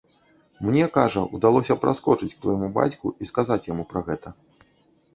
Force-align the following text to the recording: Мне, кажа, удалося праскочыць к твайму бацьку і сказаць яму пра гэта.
Мне, 0.69 0.85
кажа, 0.95 1.25
удалося 1.39 1.77
праскочыць 1.85 2.33
к 2.35 2.41
твайму 2.47 2.73
бацьку 2.81 3.15
і 3.21 3.33
сказаць 3.35 3.63
яму 3.73 3.83
пра 3.93 4.07
гэта. 4.09 4.39